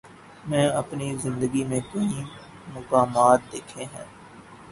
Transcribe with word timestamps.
میں 0.45 0.57
نے 0.59 0.67
اپنی 0.71 1.15
زندگی 1.15 1.63
میں 1.63 1.79
کئی 1.91 2.23
مقامات 2.73 3.39
دیکھے 3.51 3.83
ہیں۔ 3.85 4.05